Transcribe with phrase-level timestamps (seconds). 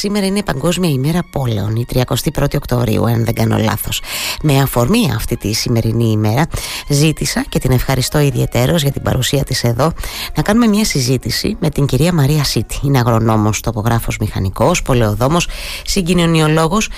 [0.00, 4.02] Σήμερα είναι η Παγκόσμια ημέρα πόλεων, η 31η Οκτωβρίου, αν δεν κάνω λάθος.
[4.42, 6.46] Με αφορμή αυτή τη σημερινή ημέρα,
[6.88, 9.92] ζήτησα και την ευχαριστώ ιδιαίτερω για την παρουσία της εδώ
[10.36, 12.78] να κάνουμε μια συζήτηση με την κυρία Μαρία Σίτη.
[12.82, 15.48] Είναι αγρονόμος, τοπογράφος μηχανικός, πολεοδόμος,
[15.84, 16.88] συγκοινωνιολόγος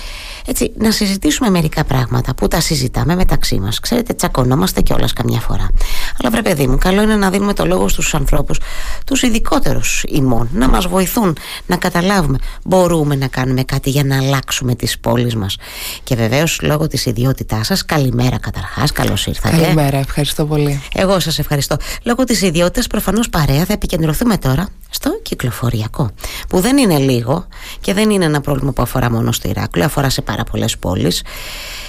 [0.46, 3.80] έτσι, να συζητήσουμε μερικά πράγματα που τα συζητάμε μεταξύ μας.
[3.80, 5.68] Ξέρετε, τσακωνόμαστε κιόλας καμιά φορά.
[6.20, 8.60] Αλλά βρε παιδί μου, καλό είναι να δίνουμε το λόγο στους ανθρώπους,
[9.06, 12.38] τους ειδικότερους ημών, να μας βοηθούν να καταλάβουμε.
[12.64, 15.56] Μπορούμε να κάνουμε κάτι για να αλλάξουμε τις πόλεις μας.
[16.02, 19.56] Και βεβαίως, λόγω της ιδιότητάς σας, καλημέρα καταρχάς, καλώς ήρθατε.
[19.56, 20.82] Καλημέρα, ευχαριστώ πολύ.
[20.94, 21.76] Εγώ σας ευχαριστώ.
[22.02, 26.10] Λόγω της ιδιότητας, προφανώς παρέα θα επικεντρωθούμε τώρα στο κυκλοφοριακό.
[26.48, 27.46] Που δεν είναι λίγο
[27.80, 31.22] και δεν είναι ένα πρόβλημα που αφορά μόνο στο Ηράκλειο, αφορά σε πάρα πολλές πόλεις.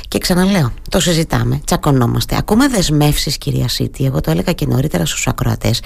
[0.07, 2.35] Και ξαναλέω, το συζητάμε, τσακωνόμαστε.
[2.37, 4.05] Ακούμε δεσμεύσεις, κυρία Σίτη.
[4.05, 5.81] Εγώ το έλεγα και νωρίτερα στους ακροατές.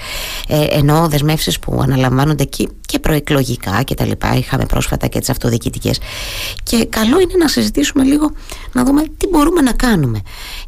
[0.48, 4.34] Ε, ενώ δεσμεύσεις που αναλαμβάνονται εκεί και προεκλογικά και τα λοιπά.
[4.34, 6.00] Είχαμε πρόσφατα και τις αυτοδιοικητικές.
[6.62, 8.30] Και καλό είναι να συζητήσουμε λίγο,
[8.72, 10.20] να δούμε τι μπορούμε να κάνουμε.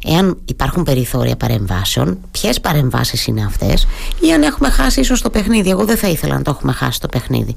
[0.05, 3.87] Εάν υπάρχουν περιθώρια παρεμβάσεων, ποιες παρεμβάσεις είναι αυτές,
[4.19, 5.69] ή αν έχουμε χάσει ίσως το παιχνίδι.
[5.69, 7.55] Εγώ δεν θα ήθελα να το έχουμε χάσει το παιχνίδι.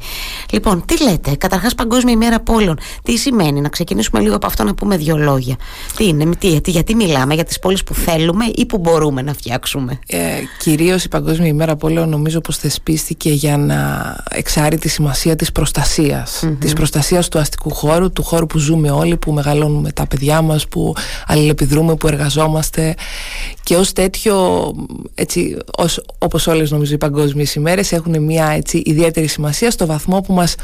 [0.50, 2.78] Λοιπόν, τι λέτε, καταρχάς Παγκόσμια ημέρα πόλεων.
[3.02, 5.56] Τι σημαίνει, να ξεκινήσουμε λίγο από αυτό να πούμε δύο λόγια.
[5.96, 9.32] Τι είναι, τι, γιατί, γιατί μιλάμε για τις πόλεις που θέλουμε ή που μπορούμε να
[9.32, 10.18] φτιάξουμε; Ε,
[10.58, 16.42] κυρίως η Παγκόσμια ημέρα πόλεων νομίζω πως θεσπίστηκε για να εξάρει τη σημασία της προστασίας.
[16.44, 16.56] Mm-hmm.
[16.60, 20.68] Της προστασίας του αστικού χώρου, του χώρου που ζούμε όλοι, που μεγαλώνουμε τα παιδιά μας,
[20.68, 20.94] που
[21.26, 22.94] αλληλεπιδρούμε, που εργαζόμαστε.
[23.64, 24.74] Και ως τέτοιο,
[25.14, 30.20] έτσι, ως, όπως όλες νομίζω οι παγκόσμιες ημέρες, έχουν μια έτσι, ιδιαίτερη σημασία στο βαθμό
[30.20, 30.54] που μας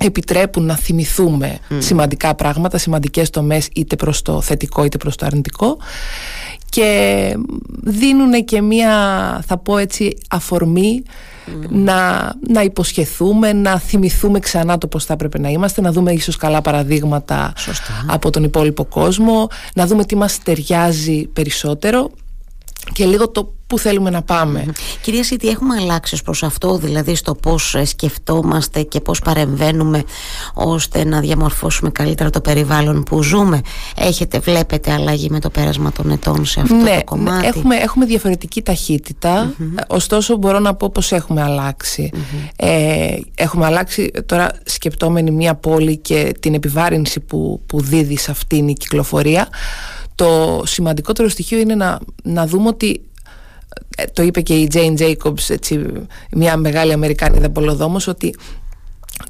[0.00, 5.76] επιτρέπουν να θυμηθούμε σημαντικά πράγματα, σημαντικές τομές είτε προς το θετικό είτε προς το αρνητικό.
[6.68, 7.36] Και
[7.82, 8.90] δίνουν και μία
[9.46, 11.02] θα πω έτσι αφορμή
[11.68, 16.36] να, να υποσχεθούμε, να θυμηθούμε ξανά το πώς θα έπρεπε να είμαστε, να δούμε ίσως
[16.36, 17.52] καλά παραδείγματα
[18.06, 22.10] από τον υπόλοιπο κόσμο, να δούμε τι μας ταιριάζει περισσότερο
[22.92, 24.64] και λίγο το πού θέλουμε να πάμε.
[25.02, 30.02] Κυρία Σίτη, έχουμε αλλάξει προς αυτό, δηλαδή στο πώς ε, σκεφτόμαστε και πώς παρεμβαίνουμε
[30.54, 33.60] ώστε να διαμορφώσουμε καλύτερα το περιβάλλον που ζούμε.
[33.96, 38.06] Έχετε, βλέπετε αλλαγή με το πέρασμα των ετών σε αυτό ναι, το κομμάτι; Έχουμε, έχουμε
[38.06, 38.62] διαφορετική
[39.86, 41.42] ωστόσο μπορώ να πω πως έχουμε
[42.56, 48.68] Ε, έχουμε αλλάξει τώρα σκεπτόμενοι μια πόλη και την επιβάρυνση που, που δίδει σε αυτήν
[48.68, 49.48] η κυκλοφορία
[50.14, 53.00] το σημαντικότερο στοιχείο είναι να, να δούμε ότι
[53.96, 55.86] ε, το είπε και η Jane Jacobs έτσι,
[56.30, 58.36] μια μεγάλη Αμερικάνιδα πολοδόμος ότι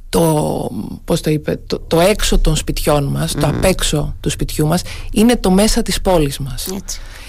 [0.08, 0.70] το,
[1.04, 4.82] πώς το, είπε, το, το έξω των σπιτιών μας, το απ' έξω του σπιτιού μας
[5.12, 6.68] είναι το μέσα της πόλης μας.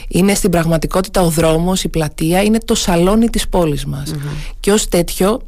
[0.08, 4.14] Είναι στην πραγματικότητα ο δρόμος, η πλατεία είναι το σαλόνι της πόλης μας.
[4.60, 5.42] Και ως τέτοιο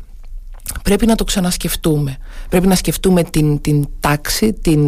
[0.84, 2.18] πρέπει να το ξανασκεφτούμε.
[2.50, 4.82] Πρέπει να σκεφτούμε την, την τάξη, την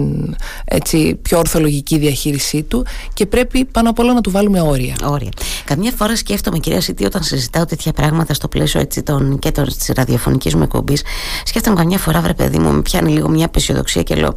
[0.66, 4.96] έτσι, πιο ορθολογική διαχείρισή του και πρέπει πάνω απ' όλα να του βάλουμε όρια.
[5.04, 5.30] Όρια.
[5.66, 9.92] Καμιά φορά σκέφτομαι, κυρία Σιτή, όταν συζητάω τέτοια πράγματα στο πλαίσιο έτσι, των, και της
[9.96, 11.04] ραδιοφωνικής μου εκπομπής,
[11.44, 14.36] σκέφτομαι καμιά φορά, βρε παιδί μου, με πιάνει λίγο μια απεσιοδοξία και λέω,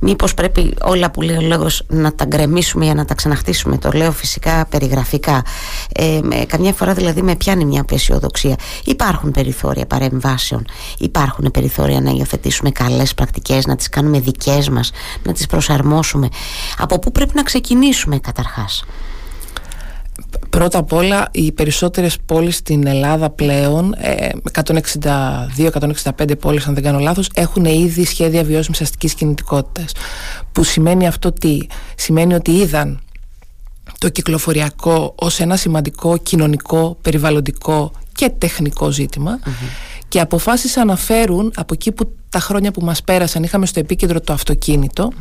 [0.00, 3.78] μήπως πρέπει όλα που λέει ο λόγος να τα γκρεμίσουμε για να τα ξαναχτίσουμε.
[3.78, 5.44] Το λέω φυσικά περιγραφικά.
[5.92, 8.56] Ε, καμιά φορά δηλαδή με πιάνει μια απεσιοδοξία.
[8.84, 9.86] Υπάρχουν περιθώρια
[10.32, 10.66] παρεμβάσεων
[10.98, 14.90] Υπάρχουν περιθώρια να υιοθετήσουμε καλές πρακτικές, να τις κάνουμε δικές μας,
[15.22, 16.28] να τις προσαρμόσουμε.
[16.78, 18.84] Από πού πρέπει να ξεκινήσουμε καταρχάς;
[20.50, 23.94] Πρώτα απ' όλα οι περισσότερες πόλεις στην Ελλάδα πλέον
[24.52, 29.92] 162-165 ε, πόλεις αν δεν κάνω λάθος έχουν ήδη σχέδια βιώσιμης αστικής κινητικότητας
[30.52, 31.58] που σημαίνει αυτό τι;
[31.96, 33.00] Σημαίνει ότι είδαν
[33.98, 38.90] το κυκλοφοριακό ως ένα σημαντικό κοινωνικό, περιβαλλοντικό και τεχνικό
[40.12, 44.20] και αποφάσισαν να φέρουν από εκεί που τα χρόνια που μας πέρασαν είχαμε στο επίκεντρο
[44.20, 45.12] το αυτοκίνητο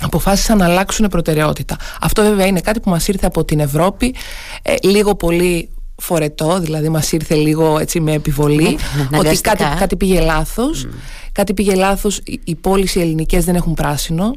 [0.00, 1.76] αποφάσισαν να αλλάξουν προτεραιότητα.
[2.00, 4.14] Αυτό βέβαια είναι κάτι που μας ήρθε από την Ευρώπη
[4.62, 8.78] ε, λίγο πολύ φορετό, δηλαδή μας ήρθε λίγο έτσι με επιβολή
[9.18, 10.86] ότι κάτι, κάτι πήγε λάθος
[11.32, 14.34] κάτι πήγε λάθος, οι πόλεις οι ελληνικές δεν έχουν πράσινο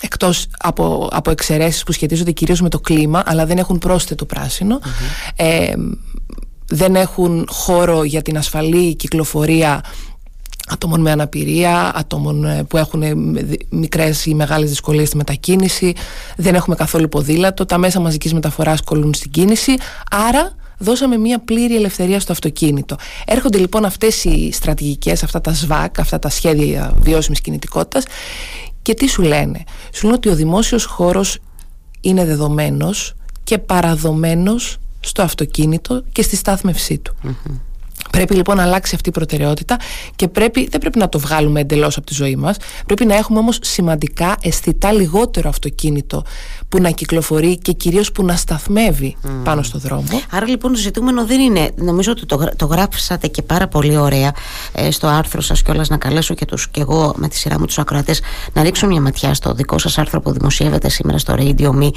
[0.00, 4.26] εκτός από, από εξαιρέσεις που σχετίζονται κυρίως με το κλίμα αλλά δεν έχουν πρόσθετο
[5.36, 5.72] ε,
[6.68, 9.82] δεν έχουν χώρο για την ασφαλή κυκλοφορία
[10.68, 13.12] ατόμων με αναπηρία, ατόμων ε, που έχουν ε,
[13.68, 15.92] μικρές ή μεγάλες δυσκολίες στη μετακίνηση,
[16.36, 19.74] δεν έχουμε καθόλου ποδήλατο, τα μέσα μαζικής μεταφοράς κολλούν στην κίνηση,
[20.10, 22.96] άρα δώσαμε μια πλήρη ελευθερία στο αυτοκίνητο.
[23.26, 28.04] Έρχονται λοιπόν αυτές οι στρατηγικές, αυτά τα ΣΒΑΚ, αυτά τα σχέδια βιώσιμης κινητικότητας
[28.82, 31.38] και τι σου λένε; Σου λένε ότι ο δημόσιος χώρος
[32.00, 37.14] είναι δεδομένος και παραδομένος στο αυτοκίνητο και στη στάθμευσή του.
[38.10, 39.76] Πρέπει λοιπόν να αλλάξει αυτή η προτεραιότητα
[40.16, 42.56] και πρέπει, δεν πρέπει να το βγάλουμε εντελώς από τη ζωή μας.
[42.86, 46.24] Πρέπει να έχουμε όμως σημαντικά αισθητά λιγότερο αυτοκίνητο
[46.68, 50.22] που να κυκλοφορεί και κυρίως που να σταθμεύει πάνω στο δρόμο.
[50.30, 54.32] Άρα λοιπόν το ζητούμενο δεν είναι, νομίζω ότι το, το γράψατε και πάρα πολύ ωραία
[54.72, 57.64] ε, στο άρθρο σας κιόλας να καλέσω και, τους, και εγώ με τη σειρά μου
[57.64, 58.20] τους ακροατές
[58.52, 61.90] να ρίξουν μια ματιά στο δικό σας άρθρο που δημοσιεύεται σήμερα στο Radio Me.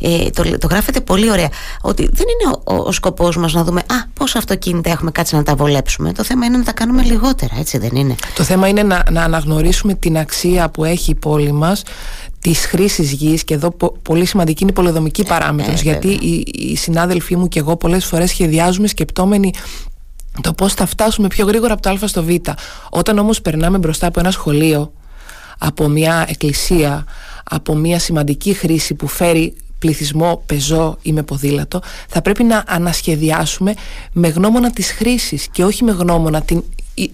[0.00, 1.48] Ε, το, το γράφετε πολύ ωραία
[1.80, 5.34] ότι δεν είναι ο, ο, ο σκοπός μας να δούμε α, πόσα αυτοκίνητα έχουμε κάτσει
[5.34, 6.12] να τα βολέψουμε.
[6.12, 9.22] Το θέμα είναι να τα κάνουμε λιγότερα, έτσι δεν είναι; Το θέμα είναι να, να
[9.22, 11.82] αναγνωρίσουμε την αξία που έχει η πόλη μας
[12.40, 15.80] της χρήσης γης, και εδώ πολύ σημαντική είναι η πολεοδομική ε, παράμετρος.
[15.80, 19.52] Ε, γιατί οι, οι συνάδελφοί μου και εγώ πολλές φορές σχεδιάζουμε σκεπτόμενοι
[20.40, 22.30] το πώς θα φτάσουμε πιο γρήγορα από το Α στο Β.
[22.90, 24.92] Όταν όμως περνάμε μπροστά από ένα σχολείο,
[25.58, 27.04] από μια εκκλησία,
[27.44, 29.54] από μια σημαντική χρήση που φέρει
[29.84, 33.74] πληθυσμό πεζό ή με ποδήλατο, θα πρέπει να ανασχεδιάσουμε
[34.12, 36.62] με γνώμονα της χρήσης και όχι με γνώμονα την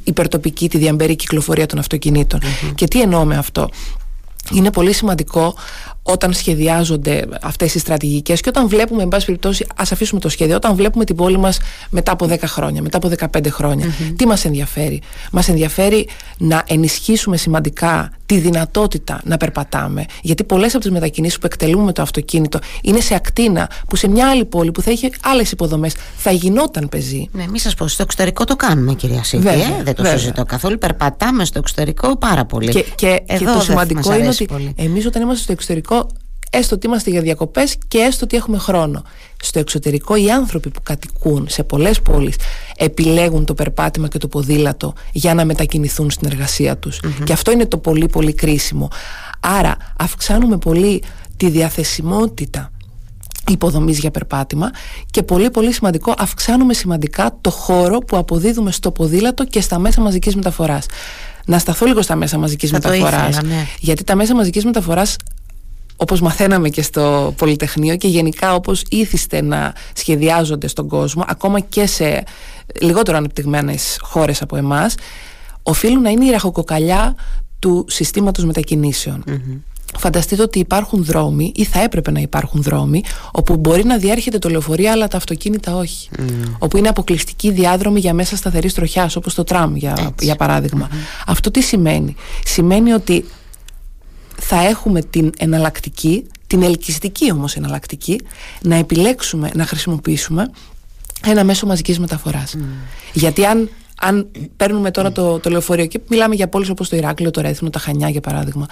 [0.04, 2.40] υπερτοπική, τη διαμπέρη κυκλοφορία των αυτοκινητων
[2.74, 3.68] Και τι εννοώ με αυτό;
[4.52, 5.54] Είναι πολύ σημαντικό
[6.12, 10.56] όταν σχεδιάζονται αυτές οι στρατηγικές και όταν βλέπουμε, εν πάση περιπτώσει, ας αφήσουμε το σχέδιο,
[10.56, 11.58] όταν βλέπουμε την πόλη μας
[11.90, 13.08] μετά από 10 χρόνια, μετά από
[13.38, 13.86] 15 χρονια
[14.16, 15.00] τι μας ενδιαφέρει;
[15.32, 16.08] Μας ενδιαφέρει
[16.38, 20.04] να ενισχύσουμε σημαντικά τη δυνατότητα να περπατάμε.
[20.22, 24.08] Γιατί πολλές από τις μετακινήσεις που εκτελούμε με το αυτοκίνητο είναι σε ακτίνα που σε
[24.08, 27.28] μια άλλη πόλη που θα είχε άλλες υποδομές θα γινόταν πεζή.
[27.32, 29.46] Ναι, μη σας πω, στο εξωτερικό το κάνουμε, κυρία Σίγκη.
[29.46, 29.52] Ε;
[29.82, 30.18] Δεν το βέβαια.
[30.18, 30.78] συζητώ καθόλου.
[30.78, 32.70] Περπατάμε στο εξωτερικό πάρα πολύ.
[32.70, 35.99] Και, και, και το σημαντικό είναι ότι εμείς όταν είμαστε στο εξωτερικό
[36.50, 39.02] έστω ότι είμαστε για διακοπές και έστω ότι έχουμε χρόνο.
[39.42, 42.36] Στο εξωτερικό οι άνθρωποι που κατοικούν σε πολλές πόλεις
[42.76, 47.00] επιλέγουν το περπάτημα και το ποδήλατο για να μετακινηθούν στην εργασία τους.
[47.24, 48.88] Και αυτό είναι το πολύ πολύ κρίσιμο.
[49.40, 51.02] Άρα αυξάνουμε πολύ
[51.36, 52.70] τη διαθεσιμότητα
[53.48, 54.70] υποδομής για περπάτημα
[55.10, 60.00] και πολύ πολύ σημαντικό αυξάνουμε σημαντικά το χώρο που αποδίδουμε στο ποδήλατο και στα μέσα
[60.00, 60.86] μαζικής μεταφοράς.
[61.46, 63.66] Να σταθώ λίγο στα μέσα μαζικής μεταφοράς ναι.
[63.80, 65.16] γιατί τα μέσα μαζικής μεταφοράς
[66.02, 71.86] όπως μαθαίναμε και στο Πολυτεχνείο και γενικά όπως ήθιστε να σχεδιάζονται στον κόσμο ακόμα και
[71.86, 72.24] σε
[72.80, 74.94] λιγότερο ανεπτυγμένες χώρες από εμάς
[75.62, 77.14] οφείλουν να είναι η ραχοκοκαλιά
[77.58, 78.44] του συστήματος
[79.98, 83.02] Φανταστείτε ότι υπάρχουν δρόμοι ή θα έπρεπε να υπάρχουν δρόμοι
[83.32, 86.08] όπου μπορεί να διέρχεται το λεωφορείο αλλά τα αυτοκίνητα όχι.
[86.58, 90.88] Όπου είναι αποκλειστική διάδρομη για μέσα σταθερής τροχιάς, όπως το τραμ για, για παραδειγμα
[91.26, 92.14] Αυτό τι σημαίνει;
[92.44, 93.24] Σημαίνει ότι
[94.40, 98.20] θα έχουμε την εναλλακτική, την ελκυστική όμως εναλλακτική,
[98.62, 100.50] να επιλέξουμε να χρησιμοποιήσουμε
[101.24, 102.56] ένα μέσο μαζικής μεταφοράς.
[103.12, 103.70] Γιατί αν,
[104.00, 107.70] αν παίρνουμε τώρα το, το λεωφορείο και μιλάμε για πόλεις όπως το Ηράκλειο, το Ρέθινο,
[107.70, 108.66] τα Χανιά για παράδειγμα,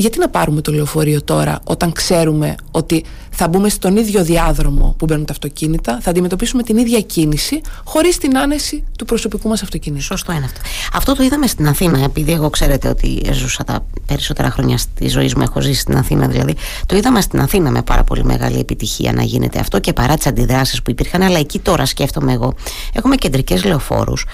[0.00, 5.04] γιατί να πάρουμε το λεωφορείο τώρα όταν ξέρουμε ότι θα μπούμε στον ίδιο διάδρομο που
[5.04, 10.02] μπαίνουν τα αυτοκίνητα, θα αντιμετωπίσουμε την ίδια κίνηση χωρίς την άνεση του προσωπικού μας αυτοκίνητου.
[10.02, 10.60] Σωστό είναι αυτό.
[10.92, 15.32] Αυτό το είδαμε στην Αθήνα, επειδή εγώ ξέρετε ότι ζούσα τα περισσότερα χρόνια τη ζωή
[15.36, 16.54] μου, έχω ζήσει στην Αθήνα δηλαδή.
[16.86, 20.26] Το είδαμε στην Αθήνα με πάρα πολύ μεγάλη επιτυχία να γίνεται αυτό και παρά τις
[20.26, 22.54] αντιδράσεις που υπήρχαν, αλλά εκεί τώρα σκέφτομαι εγώ.
[22.92, 24.26] Έχουμε κεντρικές λεωφόρους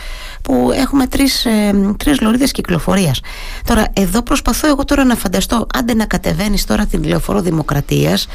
[0.42, 3.20] που έχουμε τρεις, ε, τρεις λωρίδες κυκλοφορίας.
[3.64, 8.26] Τώρα εδώ προσπαθώ εγώ τώρα να φανταστώ άντε να κατεβαίνεις τώρα την λεωφόρο δημοκρατίας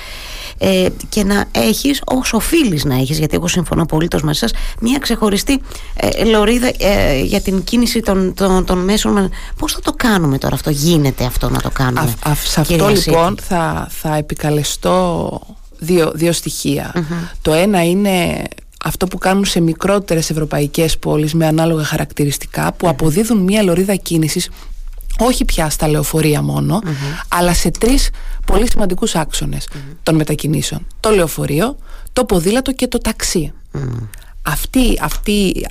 [0.57, 4.97] ε, και να έχεις όσο οφείλεις να έχεις γιατί εγώ συμφωνώ πολύ μαζί σας μια
[4.97, 5.61] ξεχωριστή
[5.95, 9.29] ε, λωρίδα ε, για την κίνηση των, των, των μέσων.
[9.57, 13.37] Πώς θα το κάνουμε τώρα αυτό γίνεται αυτό να το κάνουμε α, σε αυτό λοιπόν
[13.41, 15.39] θα, θα επικαλεστώ
[15.79, 16.31] δύο, δύο
[17.41, 18.43] το ένα είναι
[18.83, 24.49] αυτό που κάνουν σε μικρότερες ευρωπαϊκές πόλεις με ανάλογα χαρακτηριστικά που αποδίδουν μια λωρίδα κίνησης
[25.25, 26.41] όχι πια στα λεωφορεία
[27.27, 28.09] αλλά σε τρεις
[28.45, 29.15] πολύ σημαντικούς
[30.03, 30.87] των μετακινήσεων.
[30.99, 31.75] Το λεωφορείο,
[32.13, 33.53] το ποδήλατο και το ταξί.
[34.41, 35.67] Αυτή, αυτή,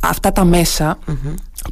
[0.00, 0.98] αυτά τα μέσα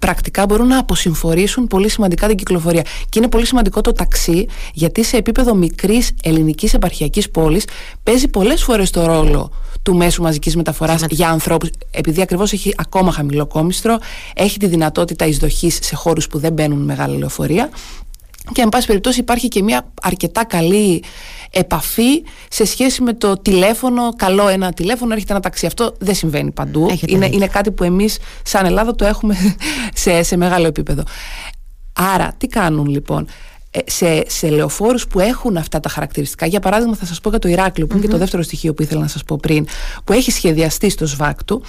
[0.00, 2.82] πρακτικά μπορούν να αποσυμφορήσουν πολύ σημαντικά την κυκλοφορία.
[2.82, 7.64] Και είναι πολύ σημαντικό το ταξί, γιατί σε επίπεδο μικρής ελληνικής επαρχιακής πόλης
[8.02, 9.50] παίζει πολλές φορές το ρόλο
[9.82, 13.98] του μέσου μαζικής μεταφοράς για ανθρώπους, επειδή ακριβώς έχει ακόμα χαμηλό κόμιστρο,
[14.34, 17.70] έχει τη δυνατότητα εισδοχής σε χώρους που δεν μπαίνουν μεγάλα λεωφορεία
[18.52, 21.04] και εν πάση περιπτώσει υπάρχει και μια αρκετά καλή
[21.50, 25.66] επαφή σε σχέση με το τηλέφωνο, καλό ένα τηλέφωνο, έρχεται ένα ταξί.
[25.66, 26.98] Αυτό δεν συμβαίνει παντού.
[27.06, 29.36] Είναι, είναι κάτι που εμείς σαν Ελλάδα το έχουμε
[30.02, 31.02] σε, σε μεγάλο επίπεδο.
[31.92, 33.26] Άρα, τι κάνουν λοιπόν;
[33.74, 36.46] Ε, σε, σε λεωφόρους που έχουν αυτά τα χαρακτηριστικά.
[36.46, 38.82] Για παράδειγμα, θα σας πω για το Ηράκλειο, που είναι και το δεύτερο στοιχείο που
[38.82, 39.66] ήθελα να σας πω πριν,
[40.04, 41.62] που έχει σχεδιαστεί στο ΣΒΑΚ του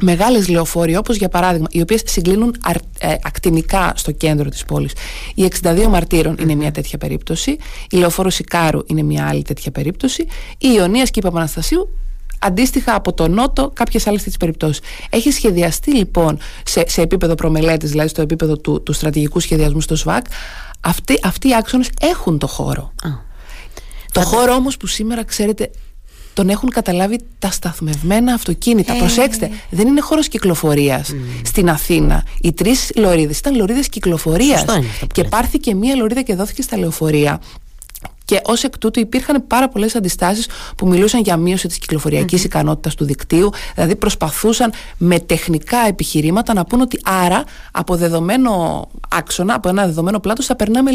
[0.00, 2.54] μεγάλες λεωφόροι όπως για παράδειγμα οι οποίες συγκλίνουν
[2.98, 4.92] ε, ακτινικά στο κέντρο της πόλης
[5.34, 7.56] η 62 Μαρτύρων είναι μια τέτοια περίπτωση
[7.90, 10.22] η λεωφόρος Σικάρου είναι μια άλλη τέτοια περίπτωση
[10.58, 11.88] η Ιωνίας και η Παπαναστασίου
[12.42, 14.80] Αντίστοιχα από το Νότο, κάποιες άλλες τέτοιες περιπτώσεις.
[15.10, 19.96] Έχει σχεδιαστεί λοιπόν σε, σε επίπεδο προμελέτης, δηλαδή στο επίπεδο του, του στρατηγικού σχεδιασμού στο
[19.96, 20.24] ΣΒΑΚ,
[20.80, 22.92] αυτοί, αυτοί οι άξονες έχουν το χώρο.
[24.12, 25.70] Το χώρο όμως που σήμερα, ξέρετε,
[26.34, 28.94] τον έχουν καταλάβει τα σταθμευμένα αυτοκίνητα.
[28.94, 28.98] Ε.
[28.98, 32.24] Προσέξτε, δεν είναι χώρος κυκλοφορίας στην Αθήνα.
[32.40, 34.64] Οι τρεις λωρίδες ήταν λωρίδες κυκλοφορίας.
[35.12, 37.40] Και πάρθηκε μία λωρίδα και δόθηκε στα λεωφορεία.
[38.30, 42.44] Και ως εκ τούτου υπήρχαν πάρα πολλές αντιστάσεις που μιλούσαν για μείωση της κυκλοφοριακής mm-hmm.
[42.44, 43.50] ικανότητας του δικτύου.
[43.74, 50.20] Δηλαδή προσπαθούσαν με τεχνικά επιχειρήματα να πούν ότι άρα από δεδομένο άξονα, από ένα δεδομένο
[50.20, 50.90] πλάτος θα περνάμε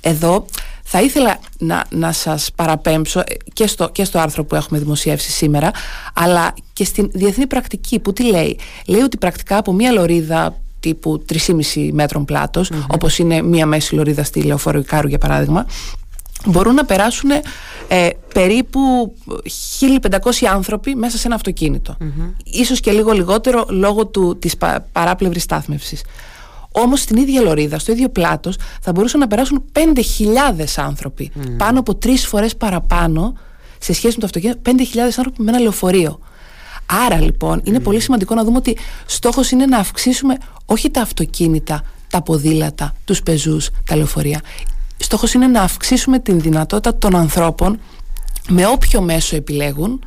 [0.00, 0.46] Εδώ
[0.82, 5.30] θα ήθελα να, να σας παραπέμψω ε, και στο, και στο άρθρο που έχουμε δημοσιεύσει
[5.30, 5.70] σήμερα
[6.14, 8.58] αλλά και στην διεθνή πρακτική που τι λέει.
[8.86, 11.24] Λέει ότι πρακτικά από μια λωρίδα τύπου
[11.74, 12.86] 3,5 μέτρων πλάτος mm-hmm.
[12.88, 15.66] όπως είναι μια μέση λωρίδα στη Λεωφόρο Ικάρου για παράδειγμα
[16.46, 17.30] μπορούν να περάσουν
[17.88, 19.14] ε, περίπου
[19.80, 21.96] 1500 άνθρωποι μέσα σε ένα αυτοκίνητο.
[22.44, 26.02] Ίσως και λίγο λιγότερο λόγω του, της πα, παράπλευρης στάθμευσης.
[26.72, 31.32] Όμως στην ίδια λωρίδα, στο ίδιο πλάτος, θα μπορούσαν να περάσουν 5.000 άνθρωποι.
[31.56, 33.34] Πάνω από τρεις φορές παραπάνω
[33.78, 34.60] σε σχέση με το αυτοκίνητο,
[34.94, 36.18] 5.000 άνθρωποι με ένα λεωφορείο.
[37.06, 38.76] Άρα λοιπόν είναι πολύ σημαντικό να δούμε ότι
[39.06, 40.36] στόχος είναι να αυξήσουμε
[40.66, 44.40] όχι τα αυτοκίνητα, τα ποδήλατα, τους πεζούς, τα λεωφορεία.
[44.96, 47.80] Στόχος είναι να αυξήσουμε την δυνατότητα των ανθρώπων
[48.48, 50.04] με όποιο μέσο επιλέγουν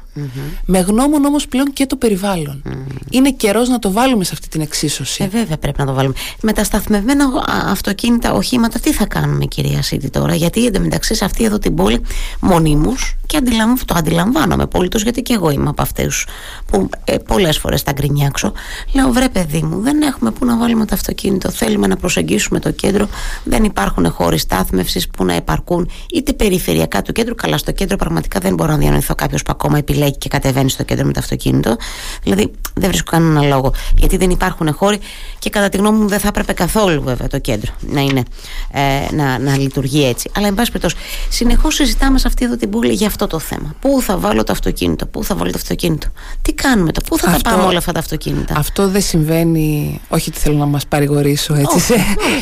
[0.66, 2.64] με γνώμον όμως πλέον και το περιβαλλον
[3.10, 5.24] Είναι καιρός να το βάλουμε σε αυτή την εξίσωση.
[5.24, 6.14] Ε, βέβαια πρέπει να το βάλουμε.
[6.42, 7.26] Με τα σταθμευμένα
[7.66, 12.02] αυτοκίνητα, οχήματα, τι θα κάνουμε κυρία Σίτη τώρα, γιατί εντωμεταξύ σε αυτή εδώ την πόλη
[12.40, 16.28] μονίμους και αντιλαμβ, το αντιλαμβάνομαι πολύ τους γιατί και εγώ είμαι από αυτούς
[16.66, 18.52] που ε, πολλές φορές τα γκρινιάξω.
[18.94, 22.72] Λέω βρε παιδί μου, δεν έχουμε πού να βάλουμε το αυτοκίνητο, θέλουμε να προσεγγίσουμε το
[22.72, 23.08] κέντρο,
[23.44, 28.40] δεν υπάρχουν χώροι στάθμευσης που να επαρκούν είτε περιφερειακά του κέντρου, καλά στο κέντρο πραγματικά
[28.40, 31.76] δεν μπορώ να διανοηθώ κάποιος που ακόμα επιλέγει και κατεβαίνει στο κέντρο με το αυτοκίνητο.
[32.24, 33.74] Δηλαδή δεν βρίσκω κανένα λόγο.
[33.96, 35.00] Γιατί δεν υπάρχουν χώροι
[35.40, 38.24] και κατά τη γνώμη μου δεν θα έπρεπε καθόλου βέβαια το κέντρο να, είναι,
[38.72, 40.30] ε, να, να λειτουργεί έτσι.
[40.36, 40.96] Αλλά εν πάση περιπτώσει,
[41.30, 43.76] συνεχώς συζητάμε σε αυτή εδώ την πόλη για αυτό το θέμα.
[43.82, 46.08] Πού θα βάλω το αυτοκίνητο, πού θα βάλω το αυτοκίνητο,
[46.42, 50.00] τι κάνουμε το, πού θα αυτό, τα πάμε όλα αυτά τα αυτοκίνητα; Αυτό δεν συμβαίνει,
[50.08, 51.94] όχι ότι θέλω να μας παρηγορήσω έτσι,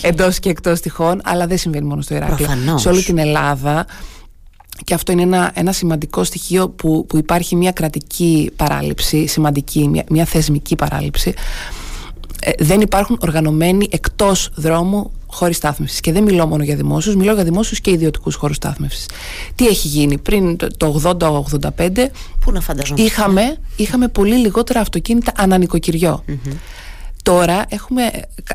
[0.01, 2.77] εντός και εκτός τυχών, αλλά δεν συμβαίνει μόνο στο Ηράκλειο.
[2.77, 3.86] Σε όλη την Ελλάδα
[4.84, 10.03] και αυτό είναι ένα, ένα σημαντικό στοιχείο που, που υπάρχει μια κρατική παράληψη, σημαντική, μια,
[10.10, 11.34] μια θεσμική παράληψη.
[12.41, 16.00] Ε, δεν υπάρχουν οργανωμένοι εκτός δρόμου χώροι στάθμευσης.
[16.00, 19.05] Και δεν μιλώ μόνο για δημόσιους, μιλώ για δημόσιους και ιδιωτικούς χώρους στάθμευσης.
[19.55, 22.12] Τι έχει γίνει πριν το 80-85,
[22.46, 22.62] Πού να
[22.96, 25.60] είχαμε, είχαμε πολύ λιγότερα αυτοκίνητα ανά
[27.24, 28.12] Τώρα έχουμε,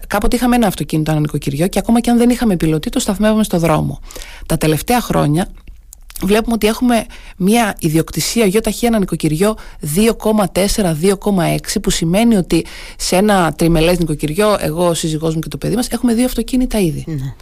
[0.06, 3.44] κάποτε είχαμε ένα αυτοκίνητο ανά νοικοκυριό και ακόμα και αν δεν είχαμε πιλωτή το σταθμεύαμε
[3.44, 4.00] στο δρόμο.
[4.46, 5.48] Τα τελευταία χρόνια
[6.22, 9.56] βλέπουμε ότι έχουμε μια ιδιοκτησία γιοταχή ένα νοικοκυριό
[9.96, 12.64] 2,4-2,6 που σημαίνει ότι
[12.96, 16.78] σε ένα τριμελές νοικοκυριό εγώ, ο σύζυγός μου και το παιδί μας έχουμε δύο αυτοκίνητα
[16.80, 17.04] ήδη.
[17.06, 17.34] Ναι.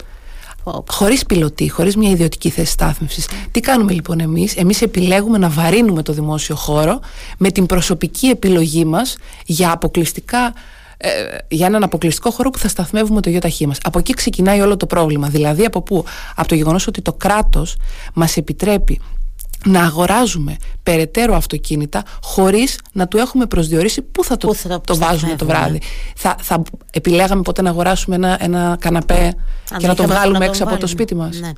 [0.89, 3.27] Χωρίς πιλωτή, χωρίς μια ιδιωτική θέση στάθμευσης.
[3.51, 6.99] Τι κάνουμε λοιπόν εμείς, εμείς επιλέγουμε να βαρύνουμε το δημόσιο χώρο
[7.37, 10.53] με την προσωπική επιλογή μας για αποκλειστικά
[11.01, 11.09] ε,
[11.47, 13.77] για έναν αποκλειστικό χώρο που θα σταθμεύουμε το ΙΟΤΑΧΗ μας.
[13.83, 15.27] Από εκεί ξεκινάει όλο το πρόβλημα.
[15.27, 17.75] Δηλαδή από πού; Από το γεγονός ότι το κράτος
[18.13, 19.01] μας επιτρέπει
[19.65, 25.35] να αγοράζουμε περαιτέρω αυτοκίνητα χωρίς να του έχουμε προσδιορίσει πού θα το, θα το, βάζουμε
[25.35, 25.81] το βράδυ.
[26.15, 29.33] Θα, θα επιλέγαμε ποτέ να αγοράσουμε ένα, ένα καναπέ
[29.77, 31.39] και να το βγάλουμε έξω από το σπίτι μας.
[31.39, 31.51] Ναι.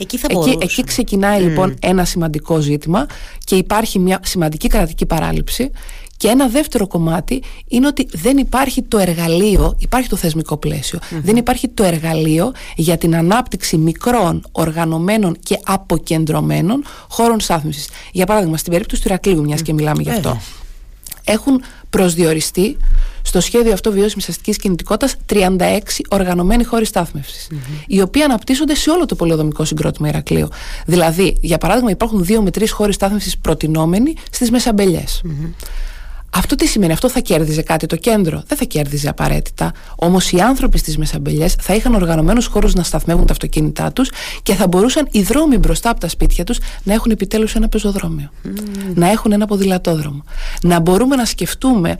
[0.00, 3.06] Εκεί, θα εκεί, εκεί ξεκινάει λοιπόν ένα σημαντικό ζήτημα
[3.44, 5.70] και υπάρχει μια σημαντική κρατική παράληψη
[6.18, 10.58] και ένα δεύτερο κομμάτι είναι ότι δεν υπάρχει το εργαλείο, υπάρχει το θεσμικό
[11.22, 17.88] δεν υπάρχει το εργαλείο για την ανάπτυξη μικρών, οργανωμένων και αποκεντρωμένων χώρων στάθμισης.
[18.12, 20.40] Για παράδειγμα, στην περίπτωση του Ηρακλείου, μιας και μιλάμε γι' αυτό,
[21.24, 22.76] έχουν προσδιοριστεί
[23.22, 26.86] στο σχέδιο αυτό βιώσιμης αστικής κινητικότητας 36 οργανωμένοι χώροι
[27.86, 30.48] οι οποίοι αναπτύσσονται σε όλο το πολεοδομικό συγκρότημα Ηρακλείου.
[30.86, 35.22] Δηλαδή, για παράδειγμα, υπάρχουν δύο με τρεις χώροι στάθμευσης προτινόμενοι στις μεσαμπελιές.
[36.30, 38.42] Αυτό τι σημαίνει, αυτό θα κέρδιζε κάτι το κέντρο.
[38.46, 39.72] Δεν θα κέρδιζε απαραίτητα.
[39.96, 44.10] Όμως οι άνθρωποι στις Μεσαμπελιές θα είχαν οργανωμένους χώρους να σταθμεύουν τα αυτοκίνητά τους
[44.42, 48.30] και θα μπορούσαν οι δρόμοι μπροστά από τα σπίτια τους να έχουν επιτέλους ένα πεζοδρόμιο.
[48.94, 50.24] Να έχουν ένα ποδηλατόδρομο.
[50.62, 51.98] Να μπορούμε να σκεφτούμε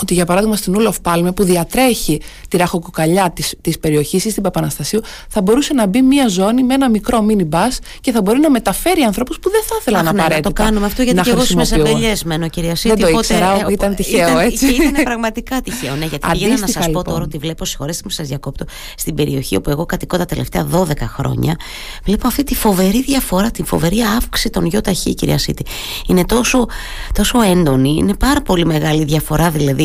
[0.00, 4.42] ότι για παράδειγμα στην Ούλοφ Πάλμε που διατρέχει τη ραχοκοκαλιά της, της περιοχής ή στην
[4.42, 8.38] Παπαναστασίου θα μπορούσε να μπει μια ζώνη με ένα μικρό μίνι μπας και θα μπορεί
[8.38, 11.20] να μεταφέρει ανθρώπους που δεν θα ήθελαν Αχ, ναι, απαραίτητα να το κάνουμε αυτό γιατί
[11.20, 12.94] και εγώ στις Μεσαμπελιές μένω κυρία Σίτη.
[12.94, 14.66] Δεν το ήξερα, ε, ήταν τυχαίο ήταν, έτσι.
[14.66, 17.04] Ήταν πραγματικά τυχαίο, ναι, γιατί πήγαινα να σας Αντίστοιχα, πω λοιπόν.
[17.04, 18.64] τώρα ότι βλέπω, συγχωρέστε μου σας διακόπτω,
[18.96, 21.56] στην περιοχή όπου εγώ κατοικώ τα τελευταία 12 χρόνια,
[22.04, 25.64] βλέπω αυτή τη φοβερή διαφορά, τη φοβερή αύξηση των ΙΧ κυρία Σίτη.
[26.06, 26.66] Είναι τόσο,
[27.12, 29.83] τόσο έντονη, είναι πάρα πολύ μεγάλη διαφορά δηλαδή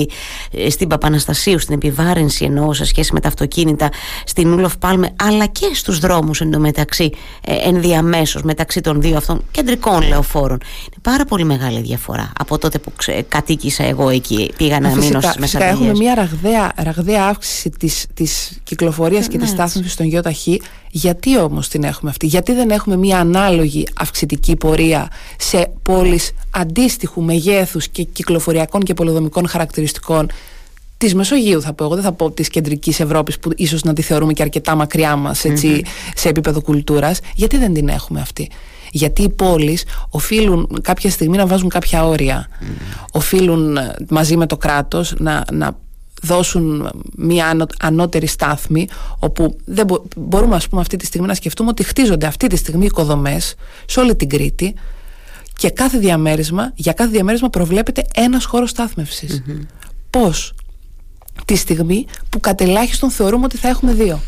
[0.51, 3.89] ε, στην Παπαναστασίου, στην επιβάρυνση εννοώ σε σχέση με τα αυτοκίνητα,
[4.25, 7.09] στην Ούλοφ Πάλμε, αλλά και στους δρόμους εντωμεταξύ,
[7.45, 10.57] ε, ενδιαμέσως μεταξύ των δύο αυτών κεντρικών λεωφόρων.
[10.79, 15.01] Είναι πάρα πολύ μεγάλη διαφορά από τότε που ξε, κατοίκησα εγώ εκεί, πήγα να μείνω
[15.01, 15.89] Φυσικά, στις φυσικά Μεσαμπελιές.
[15.89, 19.61] έχουμε μια ραγδαία, ραγδαία αύξηση της, της κυκλοφορίας και Ναι, της έτσι.
[19.63, 25.07] στάθμευσης των ΙΟΤΑΧΗ γιατί όμως την έχουμε αυτή; Γιατί δεν έχουμε μια ανάλογη αυξητική πορεία
[25.37, 30.29] σε πόλεις αντίστοιχου μεγέθους και κυκλοφοριακών και πολυδομικών χαρακτηριστικών
[30.97, 34.01] Της Μεσογείου θα πω εγώ, δεν θα πω της κεντρικής Ευρώπης που ίσως να τη
[34.01, 35.45] θεωρούμε και αρκετά μακριά μας
[36.15, 37.19] σε επίπεδο κουλτούρας.
[37.35, 38.49] Γιατί δεν την έχουμε αυτή;
[38.91, 42.47] Γιατί οι πόλεις οφείλουν κάποια στιγμή να βάζουν κάποια όρια.
[43.11, 45.77] Οφείλουν ε, μαζί με το κράτος να, να
[46.21, 48.87] δώσουν μια ανω- ανώτερη στάθμη
[49.19, 52.55] όπου δεν μπο- μπορούμε ας πούμε αυτή τη στιγμή να σκεφτούμε ότι χτίζονται αυτή τη
[52.55, 54.73] στιγμή οικοδομές σε όλη την Κρήτη
[55.59, 59.43] και κάθε διαμέρισμα, για κάθε διαμέρισμα προβλέπεται ένας χώρος στάθμευσης.
[60.09, 60.53] Πώς;
[61.45, 64.19] Τη στιγμή που κατελάχιστον θεωρούμε ότι θα έχουμε δύο.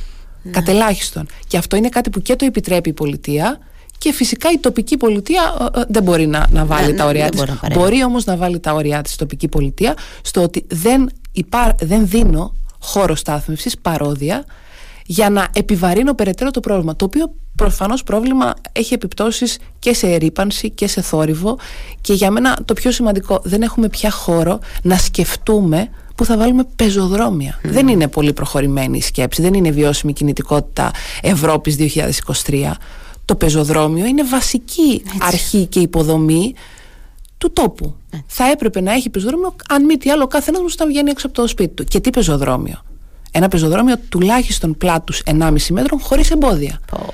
[0.51, 1.25] Κατελάχιστον.
[1.47, 3.59] Και αυτό είναι κάτι που και το επιτρέπει η πολιτεία
[3.97, 5.41] και φυσικά η τοπική πολιτεία
[5.75, 7.39] ε, ε, δεν μπορεί να, να βάλει Ναι, τα ναι, όρια δεν της.
[7.39, 7.83] μπορεί να παρέμβει.
[7.83, 12.07] Μπορεί όμως να βάλει τα όρια της η τοπική πολιτεία στο ότι δεν, υπά, δεν
[12.07, 14.45] δίνω χώρο στάθμευσης, παρόδια,
[15.11, 16.95] για να επιβαρύνω περαιτέρω το πρόβλημα.
[16.95, 21.57] Το οποίο προφανώς πρόβλημα έχει επιπτώσεις και σε ρήπανση και σε θόρυβο
[22.01, 26.63] και για μένα το πιο σημαντικό δεν έχουμε πια χώρο να σκεφτούμε που θα βάλουμε
[26.75, 27.59] πεζοδρόμια.
[27.63, 30.91] Δεν είναι πολύ προχωρημένη η σκέψη, δεν είναι βιώσιμη κινητικότητα
[31.21, 31.75] Ευρώπης
[32.45, 32.71] 2023.
[33.25, 36.53] Το πεζοδρόμιο είναι βασική αρχή και υποδομή
[37.37, 37.95] του τόπου.
[38.27, 41.27] Θα έπρεπε να έχει πεζοδρόμιο, αν μη τι άλλο, ο καθένας μα όταν βγαίνει έξω
[41.27, 41.83] από το σπίτι του.
[41.83, 42.81] Και τι πεζοδρόμιο;
[43.31, 46.79] Ένα πεζοδρόμιο τουλάχιστον πλάτους 1,5 μέτρων χωρίς εμπόδια.
[46.91, 47.13] Πω, πω.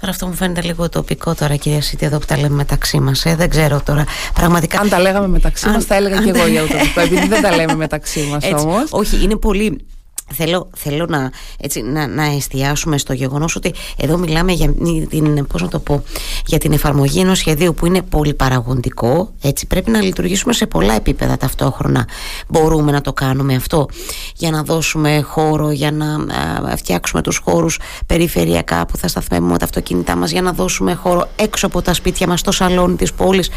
[0.00, 3.24] Τώρα αυτό μου φαίνεται λίγο τοπικό τώρα κυρία Σίτη εδώ που τα λέμε μεταξύ μας
[3.24, 6.32] ε, δεν ξέρω τώρα πραγματικά Αν τα λέγαμε μεταξύ Αν- μας, θα έλεγα αν και
[6.32, 8.64] τα- εγώ για utopικό, επειδή δεν τα λέμε μεταξύ μας Έτσι.
[8.64, 8.84] όμως.
[8.90, 9.84] Όχι, είναι πολύ.
[10.32, 14.72] Θέλω, θέλω να, έτσι, να, να εστιάσουμε στο γεγονός ότι εδώ μιλάμε για
[15.08, 16.02] την, πώς να το πω,
[16.46, 20.94] για την εφαρμογή ενός σχεδίου που είναι πολύ παραγωγικό έτσι πρέπει να λειτουργήσουμε σε πολλά
[20.94, 22.08] επίπεδα ταυτόχρονα.
[22.48, 23.88] Μπορούμε να το κάνουμε αυτό
[24.36, 29.64] για να δώσουμε χώρο για να α, φτιάξουμε τους χώρους περιφερειακά που θα σταθμεύουμε τα
[29.64, 33.50] αυτοκίνητά μας για να δώσουμε χώρο έξω από τα σπίτια μας στο σαλόνι της πόλης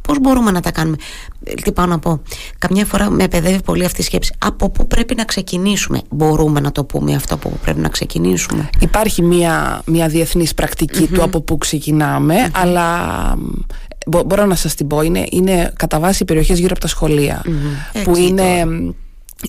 [0.00, 0.96] Πώς μπορούμε να τα κάνουμε,
[1.44, 2.22] Ε, Τι πάω να πω;
[2.58, 4.32] Καμιά φορά με παιδεύει πολύ αυτή η σκέψη.
[4.38, 8.70] Από πού πρέπει να ξεκινήσουμε, Μπορούμε να το πούμε αυτό από πού πρέπει να ξεκινήσουμε;
[8.80, 12.96] Υπάρχει μια, μια διεθνής πρακτική του από πού ξεκινάμε, αλλά
[13.36, 13.42] μ,
[14.06, 16.86] μπο- μπορώ να σας την πω, είναι, είναι κατά βάση οι περιοχές γύρω από τα
[16.88, 17.42] σχολεία,
[18.04, 18.90] που Έτσι είναι, μ,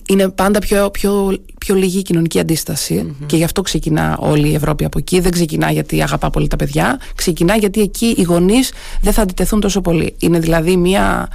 [0.08, 4.54] είναι πάντα πιο, πιο, πιο λίγη η κοινωνική αντίσταση και γι' αυτό ξεκινά όλη η
[4.54, 5.20] Ευρώπη από εκεί.
[5.20, 9.60] Δεν ξεκινά γιατί αγαπά πολύ τα παιδιά, ξεκινά γιατί εκεί οι γονείς δεν θα αντιτεθούν
[9.60, 10.14] τόσο πολύ.
[10.18, 11.28] Είναι δηλαδή μια,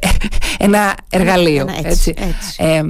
[0.00, 0.08] ε,
[0.58, 1.60] ένα εργαλείο.
[1.60, 2.24] Ένα έτσι, έτσι.
[2.28, 2.56] έτσι.
[2.58, 2.82] Ε,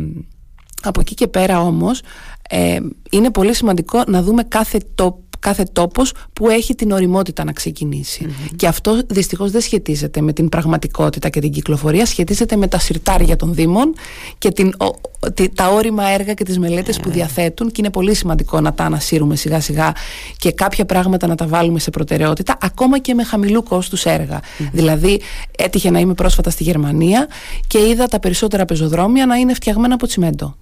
[0.82, 2.00] από εκεί και πέρα όμως
[2.48, 2.78] ε,
[3.10, 8.26] είναι πολύ σημαντικό να δούμε κάθε, τό, κάθε τόπος που έχει την οριμότητα να ξεκινήσει.
[8.56, 13.36] Και αυτό δυστυχώς δεν σχετίζεται με την πραγματικότητα και την κυκλοφορία, σχετίζεται με τα συρτάρια
[13.36, 13.94] των Δήμων
[14.38, 14.84] και την, ο-
[15.20, 18.72] ο- τη- τα όρημα έργα και τις μελέτες που διαθέτουν και είναι πολύ σημαντικό να
[18.74, 19.92] τα ανασύρουμε σιγά σιγά
[20.36, 24.40] και κάποια πράγματα να τα βάλουμε σε προτεραιότητα ακόμα και με χαμηλού κόστους έργα.
[24.72, 25.20] Δηλαδή
[25.58, 27.28] έτυχε να είμαι πρόσφατα στη Γερμανία
[27.66, 30.56] και είδα τα περισσότερα πεζοδρόμια να είναι φτιαγμένα από τσιμέντο.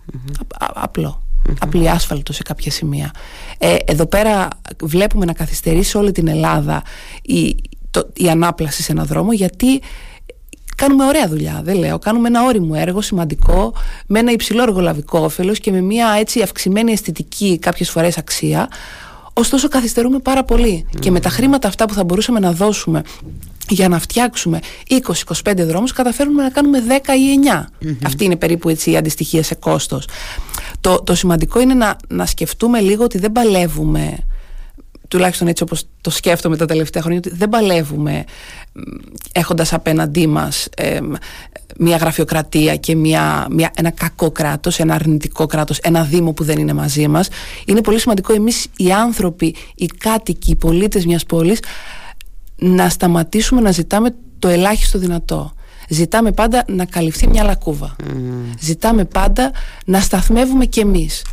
[0.59, 1.23] Α- α- απλό.
[1.61, 3.11] Απλή άσφαλτο σε κάποια σημεία.
[3.59, 4.49] Ε, εδώ πέρα
[4.83, 6.83] βλέπουμε να καθυστερεί σε όλη την Ελλάδα
[7.23, 7.57] η,
[7.91, 9.81] το, η ανάπλαση σε ένα δρόμο γιατί
[10.81, 11.99] κάνουμε ωραία δουλειά, δεν λέω.
[11.99, 13.73] Κάνουμε ένα όριμο έργο σημαντικό,
[14.07, 18.69] με ένα υψηλό εργολαβικό όφελος και με μια έτσι αυξημένη αισθητική κάποιες φορές αξία.
[19.41, 20.87] Ωστόσο, καθυστερούμε πάρα πολύ.
[20.99, 23.03] Και με τα χρήματα αυτά που θα μπορούσαμε να δώσουμε
[23.69, 27.39] για να φτιάξουμε 20-25 δρόμους καταφέρνουμε να κάνουμε 10 ή
[27.81, 27.89] 9.
[28.05, 30.09] Αυτή είναι περίπου έτσι η αντιστοιχία σε κόστος.
[30.81, 34.19] Το, το σημαντικό είναι να, να σκεφτούμε λίγο ότι δεν παλεύουμε
[35.11, 38.25] τουλάχιστον έτσι όπως το σκέφτομαι τα τελευταία χρόνια ότι δεν παλεύουμε
[38.73, 38.81] μ,
[39.33, 41.13] έχοντας απέναντί μας ε, μ,
[41.79, 46.59] μια γραφειοκρατία και μια, μια, ένα κακό κράτος, ένα αρνητικό κράτος, ένα δήμο που δεν
[46.59, 47.29] είναι μαζί μας.
[47.65, 51.61] Είναι πολύ σημαντικό εμείς οι άνθρωποι, οι κάτοικοι, οι πολίτες μιας πόλης
[52.57, 55.53] να σταματήσουμε να ζητάμε το ελάχιστο δυνατό.
[55.91, 57.97] Ζητάμε πάντα να καλυφθεί μια λακκούβα.
[58.61, 59.51] Ζητάμε πάντα
[59.85, 61.25] να σταθμεύουμε κι εμείς.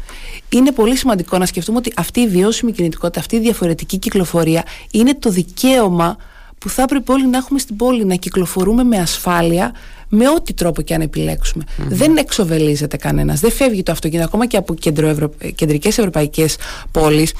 [0.49, 5.15] Είναι πολύ σημαντικό να σκεφτούμε ότι αυτή η βιώσιμη κινητικότητα, αυτή η διαφορετική κυκλοφορία είναι
[5.15, 6.17] το δικαίωμα
[6.57, 9.71] που θα έπρεπε όλοι να έχουμε στην πόλη, να κυκλοφορούμε με ασφάλεια,
[10.09, 14.57] με ό,τι τρόπο και αν επιλεξουμε Δεν εξοβελίζεται κανένας, δεν φεύγει το αυτοκίνητο, ακόμα και
[14.57, 16.57] από κεντρο κεντρικές ευρωπαϊκές
[16.91, 17.33] πόλεις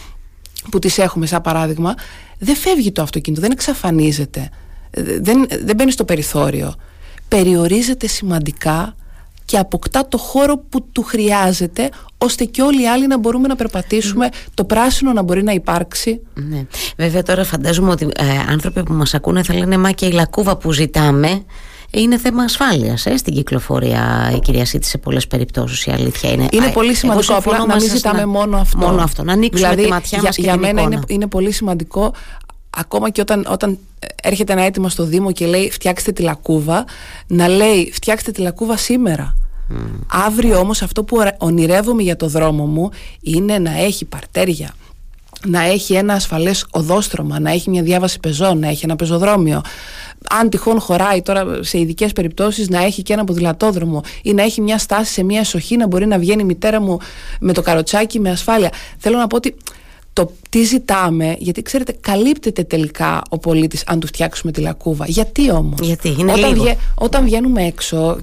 [0.72, 1.94] που τις έχουμε σαν παράδειγμα,
[2.40, 4.50] δεν φεύγει το αυτοκίνητο, δεν εξαφανίζεται,
[5.22, 6.76] δεν, δεν μπαίνει στο περιθώριο.
[7.28, 8.96] Περιορίζεται σημαντικά
[9.46, 13.56] και αποκτά το χώρο που του χρειάζεται ώστε και όλοι οι άλλοι να μπορούμε να
[13.56, 16.22] περπατήσουμε, το πράσινο να μπορεί να υπάρξει.
[16.34, 16.66] Ναι.
[16.98, 20.58] Βέβαια τώρα φαντάζομαι ότι ε, άνθρωποι που μας ακούνε θα λένε μα και η λακκούβα
[20.58, 21.44] που ζητάμε
[21.92, 25.86] είναι θέμα ασφάλειας ε, στην κυκλοφορία η κυρία Σίτη σε πολλές περιπτώσεις.
[25.86, 26.48] Η αλήθεια είναι.
[26.52, 28.78] Είναι πολύ σημαντικό απλά να μην ζητάμε μόνο αυτό.
[28.78, 29.24] Μόνο αυτό.
[29.24, 30.38] Να ανοίξουμε δηλαδή, τη ματιά μας.
[30.38, 32.14] Για, για μένα είναι, είναι πολύ σημαντικό
[32.78, 33.78] ακόμα και όταν, όταν
[34.24, 36.86] έρχεται ένα αίτημα στο Δήμο και λέει φτιάξτε τη λακκούβα,
[37.28, 39.38] να λέει φτιάξτε τη λακκούβα σήμερα.
[39.72, 39.76] Mm.
[40.08, 42.90] Αύριο όμως αυτό που ονειρεύομαι για το δρόμο μου
[43.22, 44.74] είναι να έχει παρτέρια,
[45.46, 49.62] να έχει ένα ασφαλές οδόστρωμα, να έχει μια διάβαση πεζών, να έχει ένα πεζοδρόμιο.
[50.30, 54.62] Αν τυχόν χωράει τώρα σε ειδικές περιπτώσεις να έχει και ένα ποδηλατόδρομο ή να έχει
[54.62, 56.98] μια στάση σε μια εσοχή να μπορεί να βγαίνει η μητέρα μου
[57.40, 58.72] με το καροτσάκι με ασφάλεια.
[58.98, 59.56] Θέλω να πω ότι
[60.18, 65.06] το τι ζητάμε, γιατί ξέρετε, καλύπτεται τελικά ο πολίτης αν του φτιάξουμε τη λακκούβα.
[65.08, 66.76] Γιατί όμως; Γιατί; Είναι όταν, λίγο.
[66.96, 68.20] όταν βγαίνουμε έξω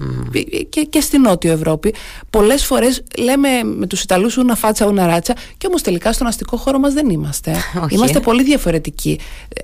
[0.69, 1.93] και, και στην Νότιο Ευρώπη,
[2.29, 6.57] πολλές φορές λέμε με τους Ιταλούς ούνα φάτσα, ούνα ράτσα, και όμως τελικά στον αστικό
[6.57, 7.55] χώρο μας δεν είμαστε.
[7.93, 9.19] είμαστε πολύ διαφορετικοί.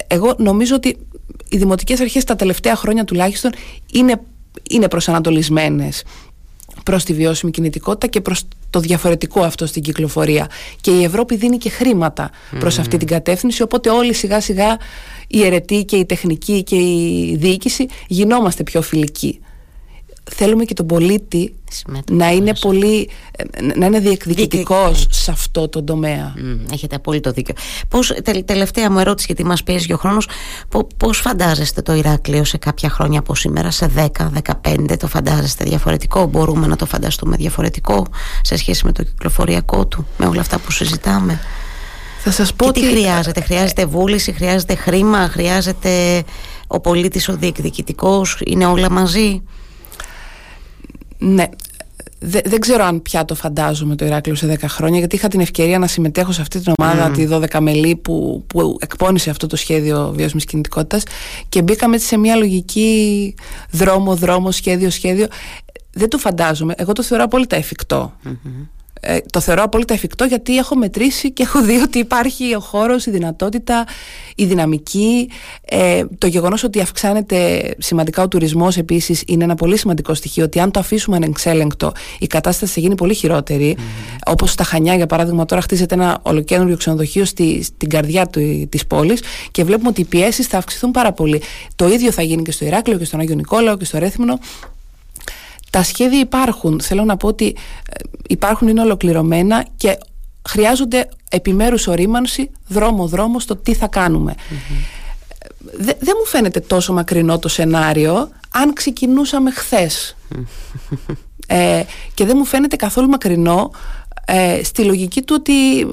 [0.08, 0.98] Εγώ νομίζω ότι
[1.50, 3.52] οι δημοτικές αρχές τα τελευταία χρόνια τουλάχιστον
[3.92, 4.22] είναι,
[4.70, 6.04] είναι προσανατολισμένες
[6.84, 10.48] προς τη βιώσιμη κινητικότητα και προς το διαφορετικό αυτό στην κυκλοφορία.
[10.82, 14.78] Και η Ευρώπη δίνει και χρήματα προς αυτή την κατεύθυνση, οπότε όλοι σιγά σιγά
[15.28, 19.40] οι αιρετοί και η τεχνική και η διοίκηση γινόμαστε πιο φιλικοί
[20.24, 21.54] θέλουμε και τον πολίτη
[22.12, 23.10] να είναι πολύ
[23.76, 26.34] να είναι διεκδικητικός σε αυτό το τομέα.
[26.72, 27.56] Έχετε απόλυτο δίκιο.
[27.88, 28.14] Πώς,
[28.46, 30.28] τελευταία μου ερώτηση γιατί μας πιέζει ο χρόνος
[30.98, 33.92] πώς φαντάζεστε το Ηράκλειο σε κάποια χρόνια από σήμερα σε
[34.62, 38.06] 10-15 το φαντάζεστε διαφορετικό μπορούμε να το φανταστούμε διαφορετικό
[38.42, 41.40] σε σχέση με το κυκλοφοριακό του με όλα αυτά που συζητάμε;
[42.20, 46.24] Θα σας πω και τι χρειάζεται, χρειάζεται βούληση, χρειάζεται χρήμα, χρειάζεται
[46.68, 49.42] ο πολίτης ο διεκδικητικός, είναι όλα μαζί;
[51.24, 51.46] Ναι.
[52.20, 55.80] δεν ξέρω αν πια το φαντάζομαι το Ηράκλειο σε 10 χρόνια, γιατί είχα την ευκαιρία
[55.80, 57.14] να συμμετέχω σε αυτή την ομάδα, mm.
[57.14, 61.04] τη 12 μελή, που, που εκπώνησε αυτό το σχέδιο βιώσιμης κινητικότητας
[61.50, 63.36] και μπήκαμε σε μια λογική
[63.72, 65.28] δρόμο, δρόμο, σχέδιο, σχέδιο.
[65.94, 66.74] Δεν το φαντάζομαι.
[66.78, 68.14] Εγώ το θεωρώ απόλυτα εφικτό.
[69.04, 73.06] Ε, το θεωρώ απόλυτα εφικτό γιατί έχω μετρήσει και έχω δει ότι υπάρχει ο χώρος,
[73.06, 73.86] η δυνατότητα,
[74.36, 75.30] η δυναμική.
[75.66, 80.60] Ε, το γεγονός ότι αυξάνεται σημαντικά ο τουρισμός επίσης είναι ένα πολύ σημαντικό στοιχείο ότι
[80.60, 83.78] αν το αφήσουμε ανεξέλεγκτο η κατάσταση θα γίνει πολύ χειρότερη.
[83.78, 83.82] Mm.
[84.26, 88.86] Όπως στα Χανιά για παράδειγμα τώρα χτίζεται ένα ολοκένουργιο ξενοδοχείο στη, στην καρδιά του, της
[88.86, 91.42] πόλης και βλέπουμε ότι οι πιέσεις θα αυξηθούν πάρα πολύ.
[91.76, 94.40] Το ίδιο θα γίνει και στο Ηράκλειο και στον Άγιο Νικόλαο και στο Ρέθυμνο
[95.72, 96.82] τα σχέδια υπάρχουν.
[96.82, 97.56] Θέλω να πω ότι
[97.90, 99.98] ε, υπάρχουν, είναι ολοκληρωμένα και
[100.50, 104.36] χρειάζονται επιμέρους ορίμανση δρόμο-δρόμο στο τι θα κάνουμε.
[105.78, 110.16] Δεν μου φαίνεται τόσο μακρινό το σενάριο αν ξεκινούσαμε χθες.
[111.48, 113.72] ε, και δεν μου φαίνεται καθόλου μακρινό
[114.26, 115.86] ε, στη λογική του ότι ε,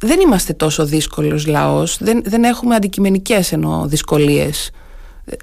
[0.00, 4.70] δεν είμαστε τόσο δύσκολος λαός, δεν, δεν έχουμε αντικειμενικές εννοώ δυσκολίες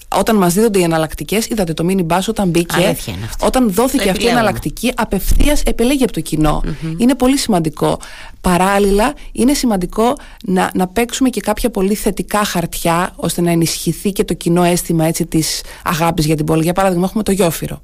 [0.08, 2.96] όταν μας δίδονται οι εναλλακτικές, είδατε το mini bus όταν μπήκε.
[3.40, 6.64] Όταν δόθηκε αυτή η εναλλακτική, απευθείας επελέγει από το κοινο
[6.98, 8.00] Είναι πολύ σημαντικό.
[8.42, 14.24] Παράλληλα, είναι σημαντικό να, να παίξουμε και κάποια πολύ θετικά χαρτιά, ώστε να ενισχυθεί και
[14.24, 16.64] το κοινό αίσθημα της αγάπης για την πόλη.
[16.64, 17.82] Για παράδειγμα, έχουμε το Γιόφυρο.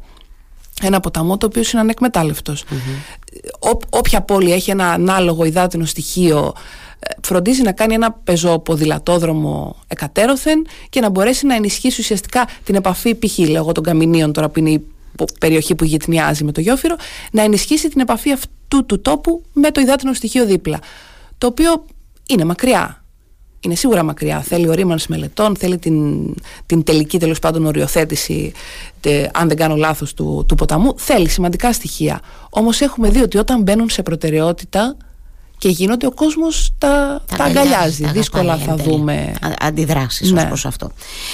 [0.81, 2.63] Ένα ποταμό το οποίο είναι ανεκμετάλλευτος.
[3.89, 6.53] Όποια πόλη έχει ένα ανάλογο υδάτινο στοιχείο
[7.21, 13.37] φροντίζει να κάνει ένα πεζοποδηλατόδρομο εκατέρωθεν και να μπορέσει να ενισχύσει ουσιαστικά την επαφή π.χ.
[13.37, 14.85] λέγω των Καμινίων τώρα που είναι η
[15.39, 16.95] περιοχή που γυτνιάζει με το Γιόφυρο
[17.31, 20.79] να ενισχύσει την επαφή αυτού του τόπου με το υδάτινο στοιχείο δίπλα
[21.37, 21.85] το οποίο
[22.25, 23.03] είναι μακριά
[23.59, 24.41] είναι σίγουρα μακριά.
[24.41, 26.25] Θέλει ορίμανση μελετών, θέλει την,
[26.65, 28.51] την τελική τέλος πάντων οριοθέτηση,
[29.33, 30.93] αν δεν κάνω λάθος, του, του ποταμού.
[30.97, 32.19] Θέλει σημαντικά στοιχεία.
[32.49, 34.97] Όμως έχουμε δει ότι όταν μπαίνουν σε προτεραιότητα,
[35.59, 38.05] και γίνονται, ο κόσμος τα, τα, αγκαλιάζει.
[38.05, 40.45] Δύσκολα θα δούμε αντιδράσεις ναι.
[40.45, 40.91] προς αυτό.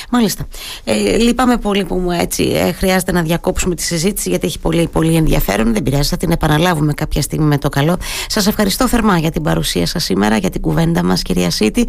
[0.10, 0.48] Μάλιστα.
[0.84, 4.88] Ε, λυπάμαι πολύ που μου έτσι ε, χρειάζεται να διακόψουμε τη συζήτηση γιατί έχει πολύ,
[4.88, 5.74] πολύ ενδιαφέρον.
[5.74, 7.98] Δεν πειράζει, θα την επαναλάβουμε κάποια στιγμή με το καλό.
[8.28, 11.84] Σας ευχαριστώ θερμά για την παρουσία σας σήμερα, για την κουβέντα μας κυρία Σίτη.